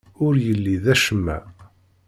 Ur 0.25 0.33
yelli 0.45 0.75
d 0.83 0.85
acemma. 0.93 1.37